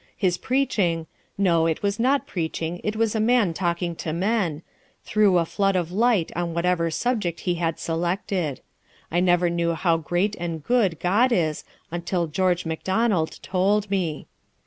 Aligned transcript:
His 0.17 0.39
preaching—no, 0.39 1.67
it 1.67 1.83
was 1.83 1.99
not 1.99 2.25
preaching, 2.25 2.81
it 2.83 2.95
was 2.95 3.13
a 3.13 3.19
man 3.19 3.53
talking 3.53 3.95
to 3.97 4.11
men—threw 4.11 5.37
a 5.37 5.45
flood 5.45 5.75
of 5.75 5.91
light 5.91 6.31
on 6.35 6.55
whatever 6.55 6.89
subject 6.89 7.41
he 7.41 7.53
had 7.61 7.77
selected. 7.77 8.61
I 9.11 9.19
never 9.19 9.47
knew 9.47 9.75
how 9.75 9.97
great 9.97 10.35
and 10.39 10.63
good 10.63 10.99
God 10.99 11.31
is 11.31 11.63
till 12.05 12.25
George 12.25 12.65
Macdonald 12.65 13.37
told 13.43 13.91
me. 13.91 14.25